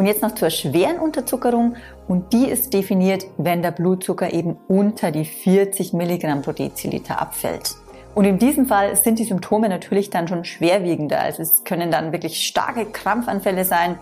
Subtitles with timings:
[0.00, 1.76] Und jetzt noch zur schweren Unterzuckerung
[2.08, 7.76] und die ist definiert, wenn der Blutzucker eben unter die 40 Milligramm pro Deziliter abfällt.
[8.14, 11.20] Und in diesem Fall sind die Symptome natürlich dann schon schwerwiegender.
[11.20, 13.98] Also es können dann wirklich starke Krampfanfälle sein,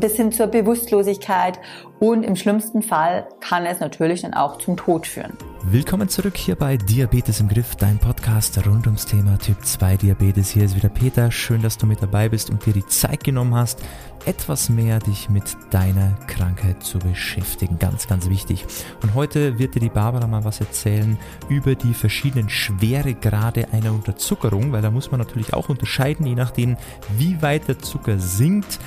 [0.00, 1.58] bis hin zur Bewusstlosigkeit
[2.00, 5.36] und im schlimmsten Fall kann es natürlich dann auch zum Tod führen.
[5.66, 10.50] Willkommen zurück hier bei Diabetes im Griff, dein Podcast rund ums Thema Typ 2 Diabetes.
[10.50, 11.30] Hier ist wieder Peter.
[11.30, 13.82] Schön, dass du mit dabei bist und dir die Zeit genommen hast,
[14.26, 17.78] etwas mehr dich mit deiner Krankheit zu beschäftigen.
[17.78, 18.66] Ganz, ganz wichtig.
[19.02, 21.16] Und heute wird dir die Barbara mal was erzählen
[21.48, 26.76] über die verschiedenen Schweregrade einer Unterzuckerung, weil da muss man natürlich auch unterscheiden, je nachdem,
[27.16, 28.78] wie weit der Zucker sinkt.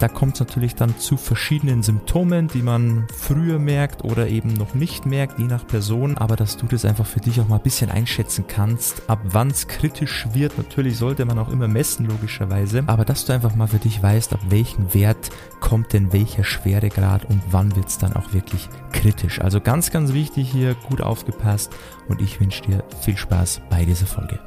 [0.00, 4.72] Da kommt es natürlich dann zu verschiedenen Symptomen, die man früher merkt oder eben noch
[4.72, 6.16] nicht merkt, je nach Person.
[6.20, 9.48] Aber dass du das einfach für dich auch mal ein bisschen einschätzen kannst, ab wann
[9.48, 10.58] es kritisch wird.
[10.58, 12.84] Natürlich sollte man auch immer messen, logischerweise.
[12.88, 17.24] Aber dass du einfach mal für dich weißt, ab welchem Wert kommt denn welcher Schweregrad
[17.24, 19.40] und wann wird es dann auch wirklich kritisch.
[19.40, 21.72] Also ganz, ganz wichtig hier, gut aufgepasst
[22.06, 24.38] und ich wünsche dir viel Spaß bei dieser Folge.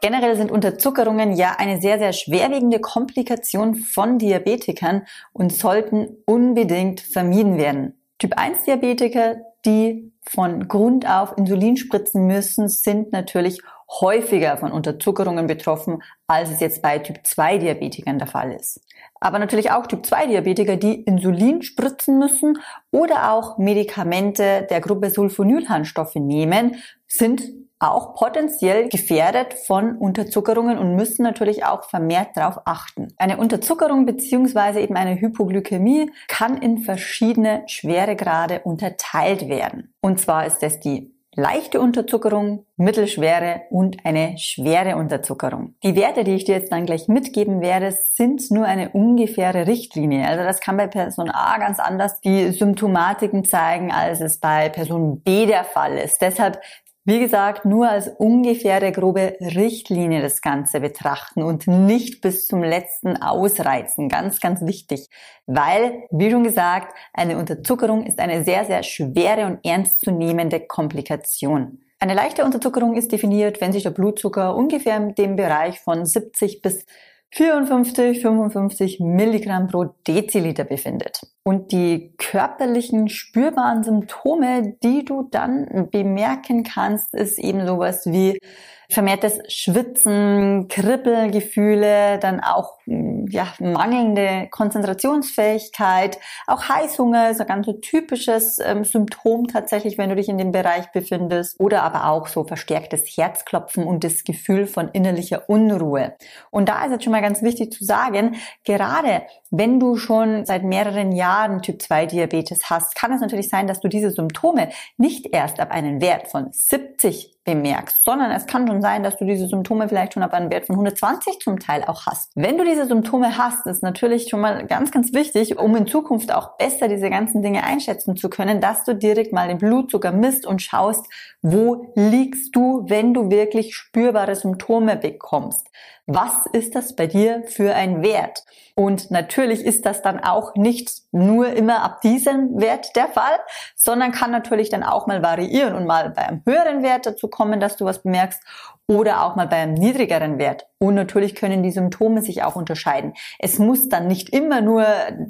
[0.00, 7.56] Generell sind Unterzuckerungen ja eine sehr, sehr schwerwiegende Komplikation von Diabetikern und sollten unbedingt vermieden
[7.56, 7.94] werden.
[8.18, 9.36] Typ 1 Diabetiker,
[9.66, 16.60] die von Grund auf Insulin spritzen müssen, sind natürlich häufiger von Unterzuckerungen betroffen, als es
[16.60, 18.80] jetzt bei Typ 2 Diabetikern der Fall ist.
[19.20, 22.58] Aber natürlich auch Typ 2 Diabetiker, die Insulin spritzen müssen
[22.90, 27.42] oder auch Medikamente der Gruppe Sulfonylharnstoffe nehmen, sind
[27.78, 33.08] auch potenziell gefährdet von Unterzuckerungen und müssen natürlich auch vermehrt darauf achten.
[33.18, 39.94] Eine Unterzuckerung beziehungsweise eben eine Hypoglykämie kann in verschiedene Schweregrade unterteilt werden.
[40.00, 45.74] Und zwar ist es die leichte Unterzuckerung, mittelschwere und eine schwere Unterzuckerung.
[45.84, 50.26] Die Werte, die ich dir jetzt dann gleich mitgeben werde, sind nur eine ungefähre Richtlinie.
[50.26, 55.20] Also das kann bei Person A ganz anders die Symptomatiken zeigen, als es bei Person
[55.20, 56.22] B der Fall ist.
[56.22, 56.58] Deshalb
[57.06, 63.16] wie gesagt, nur als ungefähre grobe Richtlinie das Ganze betrachten und nicht bis zum letzten
[63.16, 64.08] ausreizen.
[64.08, 65.08] Ganz, ganz wichtig.
[65.46, 71.78] Weil, wie schon gesagt, eine Unterzuckerung ist eine sehr, sehr schwere und ernstzunehmende Komplikation.
[72.00, 76.60] Eine leichte Unterzuckerung ist definiert, wenn sich der Blutzucker ungefähr in dem Bereich von 70
[76.60, 76.84] bis
[77.30, 81.20] 54, 55 Milligramm pro Deziliter befindet.
[81.46, 88.40] Und die körperlichen spürbaren Symptome, die du dann bemerken kannst, ist eben sowas wie
[88.88, 98.60] vermehrtes Schwitzen, Kribbelgefühle, dann auch ja, mangelnde Konzentrationsfähigkeit, auch Heißhunger ist ein ganz so typisches
[98.64, 103.04] ähm, Symptom tatsächlich, wenn du dich in dem Bereich befindest, oder aber auch so verstärktes
[103.16, 106.14] Herzklopfen und das Gefühl von innerlicher Unruhe.
[106.50, 110.62] Und da ist jetzt schon mal ganz wichtig zu sagen, gerade wenn du schon seit
[110.62, 115.26] mehreren Jahren Typ 2 Diabetes hast, kann es natürlich sein, dass du diese Symptome nicht
[115.32, 119.46] erst ab einem Wert von 70 bemerkst, sondern es kann schon sein, dass du diese
[119.46, 122.32] Symptome vielleicht schon ab einem Wert von 120 zum Teil auch hast.
[122.34, 126.34] Wenn du diese Symptome hast, ist natürlich schon mal ganz, ganz wichtig, um in Zukunft
[126.34, 130.44] auch besser diese ganzen Dinge einschätzen zu können, dass du direkt mal den Blutzucker misst
[130.44, 131.06] und schaust,
[131.40, 135.68] wo liegst du, wenn du wirklich spürbare Symptome bekommst.
[136.08, 138.44] Was ist das bei dir für ein Wert?
[138.76, 143.38] Und natürlich ist das dann auch nicht nur immer ab diesem Wert der Fall,
[143.74, 147.60] sondern kann natürlich dann auch mal variieren und mal bei einem höheren Wert dazu kommen,
[147.60, 148.42] dass du was bemerkst
[148.88, 150.66] oder auch mal bei einem niedrigeren Wert.
[150.78, 153.14] Und natürlich können die Symptome sich auch unterscheiden.
[153.38, 154.86] Es muss dann nicht immer nur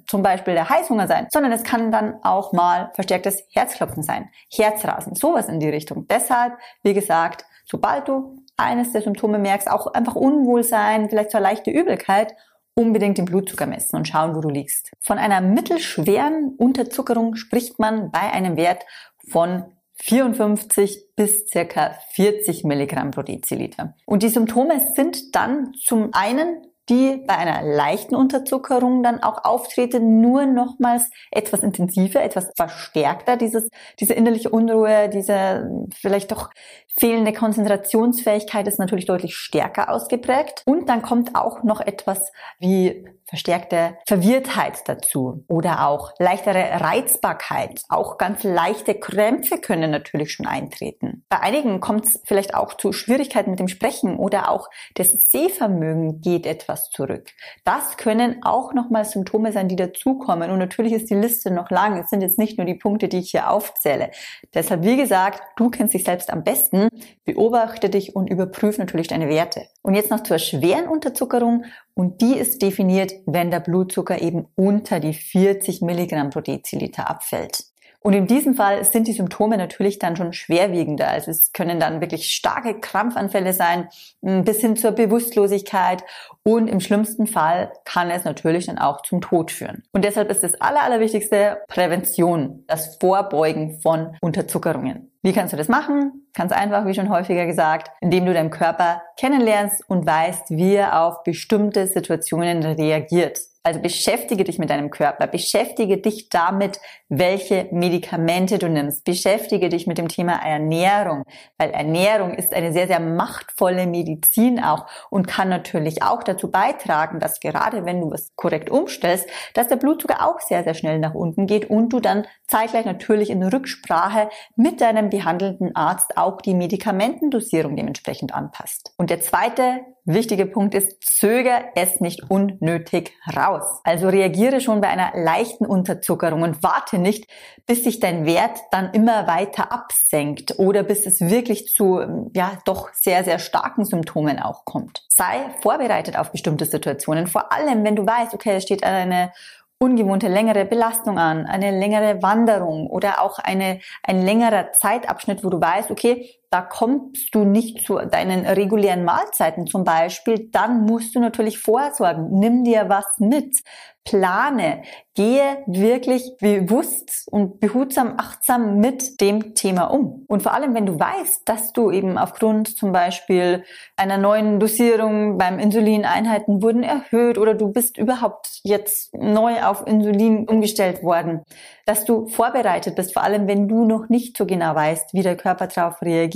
[0.06, 5.14] zum Beispiel der Heißhunger sein, sondern es kann dann auch mal verstärktes Herzklopfen sein, Herzrasen,
[5.14, 6.06] sowas in die Richtung.
[6.08, 11.70] Deshalb, wie gesagt, sobald du eines der Symptome merkst, auch einfach Unwohlsein, vielleicht zwar leichte
[11.70, 12.34] Übelkeit,
[12.74, 14.92] unbedingt den Blutzucker messen und schauen, wo du liegst.
[15.00, 18.84] Von einer mittelschweren Unterzuckerung spricht man bei einem Wert
[19.30, 19.64] von
[19.96, 23.94] 54 bis circa 40 Milligramm pro Deziliter.
[24.04, 30.20] Und die Symptome sind dann zum einen die bei einer leichten Unterzuckerung dann auch auftreten,
[30.20, 36.50] nur nochmals etwas intensiver, etwas verstärkter, dieses, diese innerliche Unruhe, diese vielleicht doch
[36.98, 40.62] fehlende Konzentrationsfähigkeit ist natürlich deutlich stärker ausgeprägt.
[40.64, 47.82] Und dann kommt auch noch etwas wie verstärkte Verwirrtheit dazu oder auch leichtere Reizbarkeit.
[47.88, 51.24] Auch ganz leichte Krämpfe können natürlich schon eintreten.
[51.28, 56.20] Bei einigen kommt es vielleicht auch zu Schwierigkeiten mit dem Sprechen oder auch das Sehvermögen
[56.20, 57.30] geht etwas zurück.
[57.64, 60.50] Das können auch nochmal Symptome sein, die dazukommen.
[60.50, 61.98] Und natürlich ist die Liste noch lang.
[61.98, 64.10] Es sind jetzt nicht nur die Punkte, die ich hier aufzähle.
[64.54, 66.88] Deshalb, wie gesagt, du kennst dich selbst am besten.
[67.24, 69.66] Beobachte dich und überprüfe natürlich deine Werte.
[69.82, 71.64] Und jetzt noch zur schweren Unterzuckerung
[71.98, 77.64] Und die ist definiert, wenn der Blutzucker eben unter die 40 Milligramm pro Deziliter abfällt.
[78.00, 81.08] Und in diesem Fall sind die Symptome natürlich dann schon schwerwiegender.
[81.08, 83.88] Also es können dann wirklich starke Krampfanfälle sein,
[84.20, 86.04] bis hin zur Bewusstlosigkeit.
[86.44, 89.82] Und im schlimmsten Fall kann es natürlich dann auch zum Tod führen.
[89.92, 95.10] Und deshalb ist das Aller, Allerwichtigste Prävention, das Vorbeugen von Unterzuckerungen.
[95.26, 96.28] Wie kannst du das machen?
[96.34, 101.02] Ganz einfach, wie schon häufiger gesagt, indem du deinen Körper kennenlernst und weißt, wie er
[101.02, 103.40] auf bestimmte Situationen reagiert.
[103.66, 106.78] Also beschäftige dich mit deinem Körper, beschäftige dich damit,
[107.08, 111.24] welche Medikamente du nimmst, beschäftige dich mit dem Thema Ernährung,
[111.58, 117.18] weil Ernährung ist eine sehr, sehr machtvolle Medizin auch und kann natürlich auch dazu beitragen,
[117.18, 121.14] dass gerade wenn du was korrekt umstellst, dass der Blutzucker auch sehr, sehr schnell nach
[121.14, 126.54] unten geht und du dann zeitgleich natürlich in Rücksprache mit deinem behandelnden Arzt auch die
[126.54, 128.94] Medikamentendosierung dementsprechend anpasst.
[128.96, 133.80] Und der zweite wichtige Punkt ist, zöger es nicht unnötig raus aus.
[133.84, 137.26] Also reagiere schon bei einer leichten Unterzuckerung und warte nicht,
[137.66, 142.92] bis sich dein Wert dann immer weiter absenkt oder bis es wirklich zu, ja, doch
[142.92, 145.04] sehr, sehr starken Symptomen auch kommt.
[145.08, 147.26] Sei vorbereitet auf bestimmte Situationen.
[147.26, 149.32] Vor allem, wenn du weißt, okay, es steht eine
[149.78, 155.60] ungewohnte längere Belastung an, eine längere Wanderung oder auch eine, ein längerer Zeitabschnitt, wo du
[155.60, 161.20] weißt, okay, da kommst du nicht zu deinen regulären Mahlzeiten zum Beispiel, dann musst du
[161.20, 162.38] natürlich vorsorgen.
[162.38, 163.62] Nimm dir was mit
[164.06, 164.82] plane,
[165.14, 170.24] gehe wirklich bewusst und behutsam, achtsam mit dem Thema um.
[170.28, 173.64] Und vor allem, wenn du weißt, dass du eben aufgrund zum Beispiel
[173.96, 179.86] einer neuen Dosierung beim Insulin Einheiten wurden erhöht oder du bist überhaupt jetzt neu auf
[179.86, 181.42] Insulin umgestellt worden,
[181.84, 185.36] dass du vorbereitet bist, vor allem wenn du noch nicht so genau weißt, wie der
[185.36, 186.35] Körper darauf reagiert.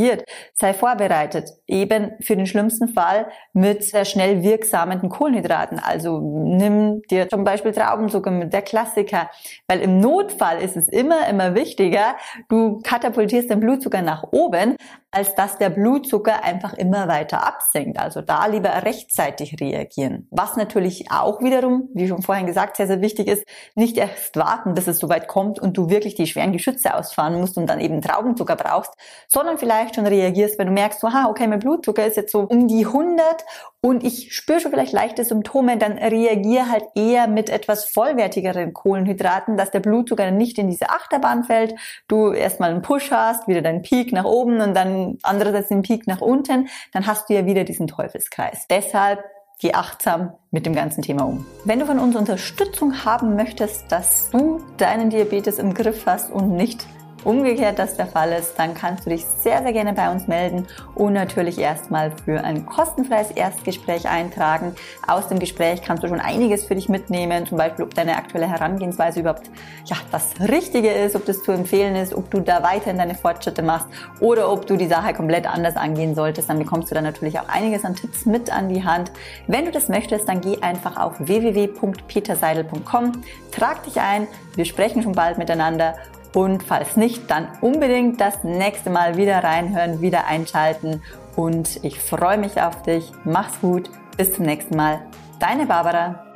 [0.54, 5.78] Sei vorbereitet, eben für den schlimmsten Fall mit sehr schnell wirksamen Kohlenhydraten.
[5.78, 9.30] Also nimm dir zum Beispiel Traubenzucker mit der Klassiker.
[9.68, 12.16] Weil im Notfall ist es immer, immer wichtiger,
[12.48, 14.76] du katapultierst den Blutzucker nach oben,
[15.12, 17.98] als dass der Blutzucker einfach immer weiter absenkt.
[17.98, 20.28] Also da lieber rechtzeitig reagieren.
[20.30, 23.44] Was natürlich auch wiederum, wie schon vorhin gesagt, sehr, sehr wichtig ist,
[23.74, 27.56] nicht erst warten, bis es soweit kommt und du wirklich die schweren Geschütze ausfahren musst
[27.56, 28.94] und dann eben Traubenzucker brauchst,
[29.26, 32.40] sondern vielleicht schon reagierst, wenn du merkst, so, ha, okay, mein Blutzucker ist jetzt so
[32.40, 33.44] um die 100
[33.80, 39.56] und ich spüre schon vielleicht leichte Symptome, dann reagiere halt eher mit etwas vollwertigeren Kohlenhydraten,
[39.56, 41.74] dass der Blutzucker nicht in diese Achterbahn fällt,
[42.08, 46.06] du erstmal einen Push hast, wieder deinen Peak nach oben und dann andererseits den Peak
[46.06, 48.66] nach unten, dann hast du ja wieder diesen Teufelskreis.
[48.68, 49.24] Deshalb
[49.60, 51.46] geh achtsam mit dem ganzen Thema um.
[51.64, 56.56] Wenn du von uns Unterstützung haben möchtest, dass du deinen Diabetes im Griff hast und
[56.56, 56.86] nicht
[57.24, 60.66] umgekehrt das der Fall ist, dann kannst du dich sehr, sehr gerne bei uns melden
[60.94, 64.74] und natürlich erstmal für ein kostenfreies Erstgespräch eintragen.
[65.06, 68.48] Aus dem Gespräch kannst du schon einiges für dich mitnehmen, zum Beispiel, ob deine aktuelle
[68.48, 69.50] Herangehensweise überhaupt
[69.84, 73.62] ja, das Richtige ist, ob das zu empfehlen ist, ob du da weiterhin deine Fortschritte
[73.62, 73.86] machst
[74.20, 76.48] oder ob du die Sache komplett anders angehen solltest.
[76.48, 79.10] Dann bekommst du dann natürlich auch einiges an Tipps mit an die Hand.
[79.46, 83.12] Wenn du das möchtest, dann geh einfach auf www.peterseidel.com,
[83.50, 84.26] trag dich ein,
[84.56, 85.94] wir sprechen schon bald miteinander
[86.34, 91.02] und falls nicht, dann unbedingt das nächste Mal wieder reinhören, wieder einschalten.
[91.36, 93.10] Und ich freue mich auf dich.
[93.24, 93.90] Mach's gut.
[94.16, 95.00] Bis zum nächsten Mal.
[95.38, 96.29] Deine Barbara.